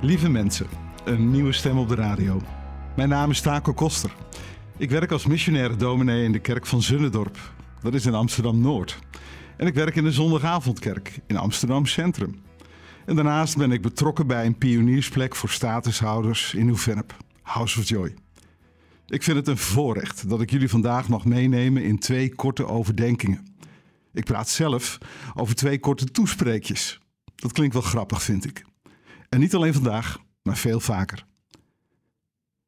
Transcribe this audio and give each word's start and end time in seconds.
Lieve 0.00 0.28
mensen, 0.28 0.66
een 1.04 1.30
nieuwe 1.30 1.52
stem 1.52 1.78
op 1.78 1.88
de 1.88 1.94
radio. 1.94 2.40
Mijn 2.96 3.08
naam 3.08 3.30
is 3.30 3.40
Taco 3.40 3.72
Koster. 3.72 4.14
Ik 4.76 4.90
werk 4.90 5.12
als 5.12 5.26
missionaire 5.26 5.76
dominee 5.76 6.24
in 6.24 6.32
de 6.32 6.38
kerk 6.38 6.66
van 6.66 6.82
Zunnendorp. 6.82 7.52
Dat 7.82 7.94
is 7.94 8.06
in 8.06 8.14
Amsterdam-Noord. 8.14 8.98
En 9.56 9.66
ik 9.66 9.74
werk 9.74 9.96
in 9.96 10.04
de 10.04 10.12
zondagavondkerk 10.12 11.20
in 11.26 11.36
Amsterdam 11.36 11.86
Centrum. 11.86 12.42
En 13.06 13.14
daarnaast 13.14 13.56
ben 13.56 13.72
ik 13.72 13.82
betrokken 13.82 14.26
bij 14.26 14.46
een 14.46 14.58
pioniersplek 14.58 15.36
voor 15.36 15.48
statushouders 15.48 16.54
in 16.54 16.64
Nieuw-Vennep, 16.64 17.16
House 17.42 17.78
of 17.78 17.88
Joy. 17.88 18.14
Ik 19.06 19.22
vind 19.22 19.36
het 19.36 19.48
een 19.48 19.58
voorrecht 19.58 20.28
dat 20.28 20.40
ik 20.40 20.50
jullie 20.50 20.68
vandaag 20.68 21.08
mag 21.08 21.24
meenemen 21.24 21.82
in 21.82 21.98
twee 21.98 22.34
korte 22.34 22.66
overdenkingen. 22.66 23.46
Ik 24.12 24.24
praat 24.24 24.48
zelf 24.48 24.98
over 25.34 25.54
twee 25.54 25.78
korte 25.78 26.04
toespreekjes. 26.04 27.00
Dat 27.34 27.52
klinkt 27.52 27.74
wel 27.74 27.82
grappig, 27.82 28.22
vind 28.22 28.44
ik. 28.44 28.66
En 29.28 29.40
niet 29.40 29.54
alleen 29.54 29.74
vandaag, 29.74 30.18
maar 30.42 30.56
veel 30.56 30.80
vaker. 30.80 31.26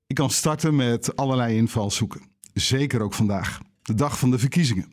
Ik 0.07 0.17
kan 0.17 0.31
starten 0.31 0.77
met 0.77 1.17
allerlei 1.17 1.57
invalshoeken. 1.57 2.23
Zeker 2.53 3.01
ook 3.01 3.15
vandaag, 3.15 3.61
de 3.83 3.95
dag 3.95 4.19
van 4.19 4.31
de 4.31 4.39
verkiezingen. 4.39 4.93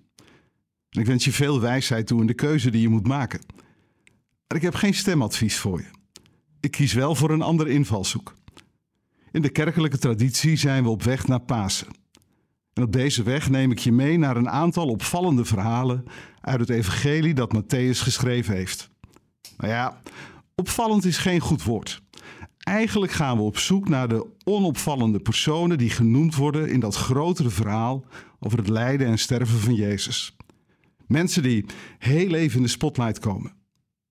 En 0.90 0.99
ik 0.99 1.05
wens 1.05 1.26
je 1.26 1.31
veel 1.31 1.62
wijsheid 1.62 2.07
toe 2.07 2.21
in 2.21 2.27
de 2.27 2.34
keuze 2.34 2.70
die 2.70 2.81
je 2.81 2.90
moet 2.90 3.07
maken. 3.07 3.41
Maar 4.48 4.57
ik 4.57 4.62
heb 4.62 4.76
geen 4.76 4.93
stemadvies 4.93 5.57
voor 5.57 5.80
je. 5.80 5.90
Ik 6.59 6.71
kies 6.71 6.93
wel 6.93 7.16
voor 7.16 7.31
een 7.31 7.41
andere 7.41 7.70
invalshoek. 7.70 8.35
In 9.31 9.41
de 9.41 9.49
kerkelijke 9.49 9.98
traditie 9.98 10.55
zijn 10.55 10.84
we 10.84 10.90
op 10.90 11.04
weg 11.04 11.27
naar 11.27 11.41
Pasen. 11.41 11.88
En 12.73 12.84
op 12.84 12.91
deze 12.91 13.23
weg 13.23 13.49
neem 13.49 13.71
ik 13.71 13.79
je 13.79 13.91
mee 13.91 14.18
naar 14.18 14.38
een 14.38 14.49
aantal 14.49 14.88
opvallende 14.88 15.45
verhalen 15.45 16.04
uit 16.41 16.59
het 16.59 16.70
evangelie 16.70 17.34
dat 17.34 17.55
Matthäus 17.55 17.99
geschreven 17.99 18.55
heeft. 18.55 18.90
Nou 19.57 19.71
ja, 19.71 20.02
opvallend 20.61 21.05
is 21.05 21.17
geen 21.17 21.39
goed 21.39 21.63
woord. 21.63 22.02
Eigenlijk 22.57 23.11
gaan 23.11 23.37
we 23.37 23.43
op 23.43 23.57
zoek 23.57 23.90
naar 23.90 24.07
de 24.07 24.27
onopvallende 24.43 25.20
personen 25.20 25.77
die 25.77 25.90
genoemd 25.90 26.35
worden 26.35 26.70
in 26.70 26.79
dat 26.79 26.95
grotere 26.95 27.49
verhaal 27.49 28.05
over 28.40 28.57
het 28.57 28.70
lijden 28.70 29.07
en 29.07 29.17
sterven 29.17 29.59
van 29.59 29.76
Jezus. 29.76 30.35
Mensen 31.07 31.43
die 31.43 31.65
heel 31.98 32.34
even 32.34 32.57
in 32.57 32.63
de 32.63 32.70
spotlight 32.70 33.20
komen, 33.20 33.54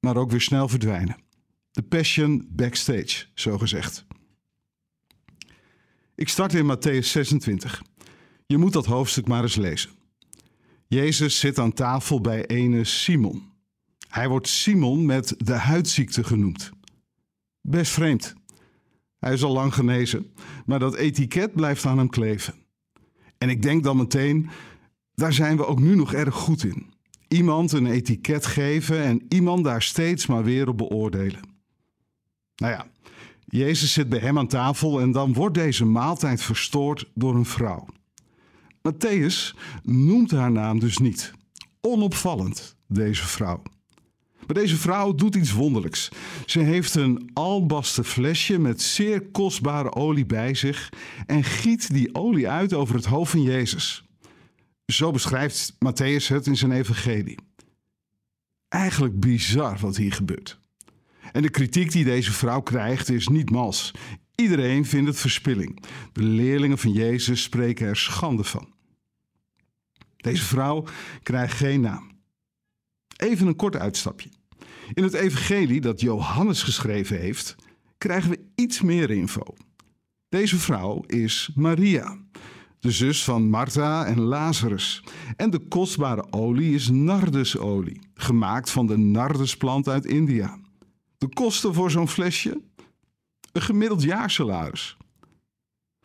maar 0.00 0.16
ook 0.16 0.30
weer 0.30 0.40
snel 0.40 0.68
verdwijnen. 0.68 1.16
De 1.70 1.82
passion 1.82 2.48
backstage, 2.50 3.26
zo 3.34 3.58
gezegd. 3.58 4.06
Ik 6.14 6.28
start 6.28 6.54
in 6.54 6.76
Matthäus 6.76 7.06
26. 7.06 7.82
Je 8.46 8.58
moet 8.58 8.72
dat 8.72 8.86
hoofdstuk 8.86 9.28
maar 9.28 9.42
eens 9.42 9.56
lezen. 9.56 9.90
Jezus 10.86 11.38
zit 11.38 11.58
aan 11.58 11.72
tafel 11.72 12.20
bij 12.20 12.46
ene 12.46 12.84
Simon. 12.84 13.55
Hij 14.16 14.28
wordt 14.28 14.48
Simon 14.48 15.06
met 15.06 15.34
de 15.38 15.52
huidziekte 15.52 16.24
genoemd. 16.24 16.70
Best 17.60 17.92
vreemd. 17.92 18.34
Hij 19.18 19.32
is 19.32 19.42
al 19.42 19.52
lang 19.52 19.74
genezen, 19.74 20.32
maar 20.66 20.78
dat 20.78 20.94
etiket 20.94 21.52
blijft 21.52 21.86
aan 21.86 21.98
hem 21.98 22.08
kleven. 22.08 22.54
En 23.38 23.48
ik 23.48 23.62
denk 23.62 23.84
dan 23.84 23.96
meteen, 23.96 24.48
daar 25.14 25.32
zijn 25.32 25.56
we 25.56 25.66
ook 25.66 25.80
nu 25.80 25.94
nog 25.94 26.12
erg 26.12 26.34
goed 26.34 26.64
in. 26.64 26.92
Iemand 27.28 27.72
een 27.72 27.86
etiket 27.86 28.46
geven 28.46 29.02
en 29.02 29.24
iemand 29.28 29.64
daar 29.64 29.82
steeds 29.82 30.26
maar 30.26 30.44
weer 30.44 30.68
op 30.68 30.76
beoordelen. 30.76 31.40
Nou 32.56 32.72
ja, 32.72 32.86
Jezus 33.46 33.92
zit 33.92 34.08
bij 34.08 34.18
hem 34.18 34.38
aan 34.38 34.48
tafel 34.48 35.00
en 35.00 35.12
dan 35.12 35.32
wordt 35.32 35.54
deze 35.54 35.84
maaltijd 35.84 36.42
verstoord 36.42 37.10
door 37.14 37.34
een 37.34 37.46
vrouw. 37.46 37.86
Matthäus 38.88 39.56
noemt 39.82 40.30
haar 40.30 40.52
naam 40.52 40.78
dus 40.78 40.98
niet. 40.98 41.32
Onopvallend, 41.80 42.76
deze 42.86 43.26
vrouw. 43.26 43.62
Maar 44.46 44.54
deze 44.54 44.76
vrouw 44.76 45.14
doet 45.14 45.34
iets 45.34 45.52
wonderlijks. 45.52 46.08
Ze 46.46 46.58
heeft 46.60 46.94
een 46.94 47.30
albasten 47.32 48.04
flesje 48.04 48.58
met 48.58 48.82
zeer 48.82 49.22
kostbare 49.22 49.94
olie 49.94 50.26
bij 50.26 50.54
zich 50.54 50.92
en 51.26 51.44
giet 51.44 51.92
die 51.92 52.14
olie 52.14 52.48
uit 52.48 52.72
over 52.72 52.94
het 52.94 53.04
hoofd 53.04 53.30
van 53.30 53.42
Jezus. 53.42 54.04
Zo 54.86 55.10
beschrijft 55.10 55.72
Matthäus 55.72 56.26
het 56.28 56.46
in 56.46 56.56
zijn 56.56 56.72
evangelie. 56.72 57.38
Eigenlijk 58.68 59.20
bizar 59.20 59.78
wat 59.80 59.96
hier 59.96 60.12
gebeurt. 60.12 60.58
En 61.32 61.42
de 61.42 61.50
kritiek 61.50 61.92
die 61.92 62.04
deze 62.04 62.32
vrouw 62.32 62.60
krijgt 62.60 63.10
is 63.10 63.28
niet 63.28 63.50
mals. 63.50 63.90
Iedereen 64.34 64.84
vindt 64.84 65.08
het 65.08 65.18
verspilling. 65.18 65.82
De 66.12 66.22
leerlingen 66.22 66.78
van 66.78 66.92
Jezus 66.92 67.42
spreken 67.42 67.86
er 67.86 67.96
schande 67.96 68.44
van. 68.44 68.74
Deze 70.16 70.44
vrouw 70.44 70.84
krijgt 71.22 71.56
geen 71.56 71.80
naam. 71.80 72.15
Even 73.16 73.46
een 73.46 73.56
kort 73.56 73.76
uitstapje. 73.76 74.28
In 74.94 75.02
het 75.02 75.14
evangelie 75.14 75.80
dat 75.80 76.00
Johannes 76.00 76.62
geschreven 76.62 77.18
heeft, 77.20 77.56
krijgen 77.98 78.30
we 78.30 78.40
iets 78.54 78.80
meer 78.80 79.10
info. 79.10 79.42
Deze 80.28 80.58
vrouw 80.58 81.02
is 81.06 81.50
Maria, 81.54 82.18
de 82.80 82.90
zus 82.90 83.24
van 83.24 83.48
Martha 83.48 84.06
en 84.06 84.20
Lazarus. 84.20 85.04
En 85.36 85.50
de 85.50 85.58
kostbare 85.58 86.32
olie 86.32 86.74
is 86.74 86.88
nardusolie, 86.90 88.00
gemaakt 88.14 88.70
van 88.70 88.86
de 88.86 88.96
nardusplant 88.96 89.88
uit 89.88 90.04
India. 90.04 90.58
De 91.18 91.28
kosten 91.28 91.74
voor 91.74 91.90
zo'n 91.90 92.08
flesje? 92.08 92.62
Een 93.52 93.62
gemiddeld 93.62 94.02
jaarsalaris. 94.02 94.96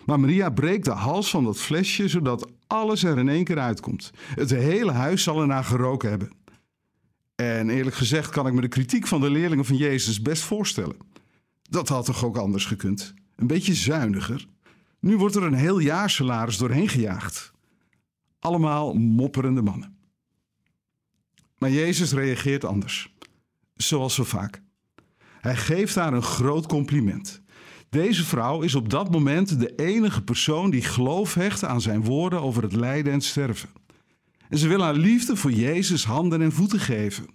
Maar 0.06 0.20
Maria 0.20 0.50
breekt 0.50 0.86
de 0.86 0.92
hals 0.92 1.30
van 1.30 1.44
dat 1.44 1.58
flesje 1.58 2.08
zodat 2.08 2.52
alles 2.68 3.04
er 3.04 3.18
in 3.18 3.30
één 3.30 3.44
keer 3.44 3.60
uitkomt. 3.60 4.12
Het 4.36 4.50
hele 4.50 4.92
huis 4.92 5.24
zal 5.24 5.42
ernaar 5.42 5.64
geroken 5.64 6.10
hebben. 6.10 6.32
En 7.42 7.70
eerlijk 7.70 7.96
gezegd 7.96 8.30
kan 8.30 8.48
ik 8.48 8.54
me 8.54 8.62
de 8.62 8.68
kritiek 8.68 9.08
van 9.08 9.22
de 9.22 9.30
leerlingen 9.30 9.66
van 9.66 9.76
Jezus 9.76 10.22
best 10.22 10.44
voorstellen. 10.44 10.96
Dat 11.62 11.88
had 11.88 12.06
toch 12.06 12.26
ook 12.26 12.38
anders 12.38 12.66
gekund? 12.66 13.14
Een 13.36 13.48
beetje 13.48 13.74
zuiniger. 13.74 14.46
Nu 15.00 15.18
wordt 15.18 15.36
er 15.36 15.44
een 15.44 15.54
heel 15.54 15.80
jaar 15.80 16.10
salaris 16.10 16.58
doorheen 16.58 16.90
gejaagd. 16.90 17.52
Allemaal 18.40 18.94
mopperende 18.94 19.62
mannen. 19.62 19.96
Maar 21.58 21.72
Jezus 21.72 22.12
reageert 22.12 22.66
anders. 22.66 23.14
Zoals 23.76 24.16
zo 24.16 24.24
vaak. 24.24 24.62
Hij 25.40 25.56
geeft 25.56 25.96
haar 25.96 26.14
een 26.14 26.24
groot 26.24 26.68
compliment. 26.68 27.42
Deze 27.90 28.26
vrouw 28.26 28.62
is 28.62 28.76
op 28.76 28.90
dat 28.90 29.12
moment 29.12 29.60
de 29.60 29.76
enige 29.76 30.24
persoon 30.24 30.70
die 30.70 30.84
geloof 30.84 31.34
hecht 31.34 31.64
aan 31.64 31.82
zijn 31.82 32.04
woorden 32.04 32.42
over 32.42 32.64
het 32.64 32.74
lijden 32.74 33.14
en 33.14 33.22
sterven. 33.22 33.70
En 34.52 34.58
ze 34.58 34.68
wil 34.68 34.82
haar 34.82 34.96
liefde 34.96 35.36
voor 35.36 35.52
Jezus 35.52 36.06
handen 36.06 36.42
en 36.42 36.52
voeten 36.52 36.80
geven. 36.80 37.28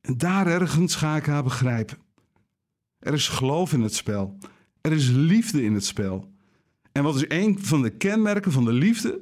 En 0.00 0.18
daar 0.18 0.46
ergens 0.46 0.94
ga 0.94 1.16
ik 1.16 1.26
haar 1.26 1.42
begrijpen. 1.42 1.98
Er 2.98 3.12
is 3.12 3.28
geloof 3.28 3.72
in 3.72 3.80
het 3.80 3.94
spel. 3.94 4.38
Er 4.80 4.92
is 4.92 5.08
liefde 5.08 5.62
in 5.62 5.74
het 5.74 5.84
spel. 5.84 6.32
En 6.92 7.02
wat 7.02 7.16
is 7.16 7.24
een 7.28 7.58
van 7.64 7.82
de 7.82 7.90
kenmerken 7.90 8.52
van 8.52 8.64
de 8.64 8.72
liefde? 8.72 9.20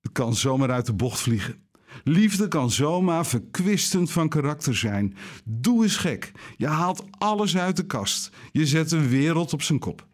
Het 0.00 0.12
kan 0.12 0.34
zomaar 0.34 0.70
uit 0.70 0.86
de 0.86 0.94
bocht 0.94 1.20
vliegen. 1.20 1.68
Liefde 2.04 2.48
kan 2.48 2.70
zomaar 2.70 3.26
verkwistend 3.26 4.10
van 4.10 4.28
karakter 4.28 4.76
zijn. 4.76 5.16
Doe 5.44 5.82
eens 5.82 5.96
gek. 5.96 6.32
Je 6.56 6.66
haalt 6.66 7.04
alles 7.10 7.56
uit 7.56 7.76
de 7.76 7.86
kast. 7.86 8.30
Je 8.52 8.66
zet 8.66 8.88
de 8.88 9.08
wereld 9.08 9.52
op 9.52 9.62
zijn 9.62 9.78
kop. 9.78 10.08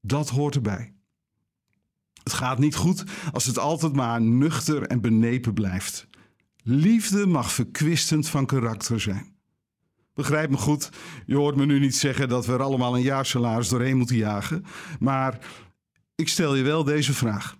Dat 0.00 0.28
hoort 0.28 0.54
erbij. 0.54 0.94
Het 2.30 2.38
gaat 2.38 2.58
niet 2.58 2.74
goed 2.74 3.04
als 3.32 3.44
het 3.44 3.58
altijd 3.58 3.92
maar 3.92 4.20
nuchter 4.20 4.82
en 4.82 5.00
benepen 5.00 5.54
blijft. 5.54 6.06
Liefde 6.62 7.26
mag 7.26 7.52
verkwistend 7.52 8.28
van 8.28 8.46
karakter 8.46 9.00
zijn. 9.00 9.34
Begrijp 10.14 10.50
me 10.50 10.56
goed, 10.56 10.90
je 11.26 11.36
hoort 11.36 11.56
me 11.56 11.66
nu 11.66 11.78
niet 11.78 11.96
zeggen 11.96 12.28
dat 12.28 12.46
we 12.46 12.52
er 12.52 12.62
allemaal 12.62 12.96
een 12.96 13.02
jaarsalaris 13.02 13.68
doorheen 13.68 13.96
moeten 13.96 14.16
jagen, 14.16 14.64
maar 15.00 15.38
ik 16.14 16.28
stel 16.28 16.54
je 16.54 16.62
wel 16.62 16.84
deze 16.84 17.14
vraag. 17.14 17.56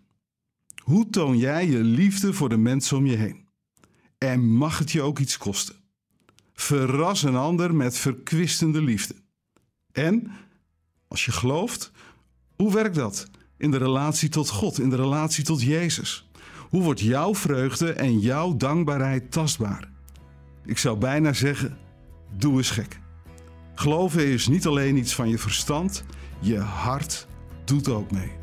Hoe 0.83 1.11
toon 1.11 1.39
jij 1.39 1.69
je 1.69 1.79
liefde 1.79 2.33
voor 2.33 2.49
de 2.49 2.59
mensen 2.59 2.97
om 2.97 3.07
je 3.07 3.17
heen? 3.17 3.49
En 4.19 4.49
mag 4.49 4.79
het 4.79 4.93
je 4.93 5.03
ook 5.03 5.19
iets 5.19 5.39
kosten? 5.39 5.75
Verras 6.55 7.23
een 7.23 7.37
ander 7.37 7.75
met 7.75 7.97
verkwistende 7.97 8.83
liefde. 8.83 9.15
En, 9.93 10.31
als 11.09 11.25
je 11.25 11.33
gelooft, 11.33 11.93
hoe 12.57 12.73
werkt 12.73 12.95
dat 12.95 13.31
in 13.61 13.71
de 13.71 13.77
relatie 13.77 14.29
tot 14.29 14.49
God, 14.49 14.81
in 14.81 14.91
de 14.91 14.97
relatie 14.97 15.45
tot 15.45 15.63
Jezus? 15.63 16.29
Hoe 16.69 16.83
wordt 16.83 17.01
jouw 17.01 17.35
vreugde 17.35 17.93
en 17.93 18.19
jouw 18.19 18.57
dankbaarheid 18.57 19.33
tastbaar? 19.33 19.89
Ik 20.65 20.79
zou 20.79 20.99
bijna 20.99 21.33
zeggen, 21.33 21.79
doe 22.37 22.57
eens 22.57 22.71
gek. 22.71 23.01
Geloven 23.75 24.27
is 24.27 24.49
niet 24.49 24.67
alleen 24.67 24.97
iets 24.97 25.15
van 25.15 25.29
je 25.29 25.39
verstand, 25.39 26.05
je 26.41 26.59
hart 26.59 27.27
doet 27.65 27.89
ook 27.89 28.11
mee. 28.11 28.40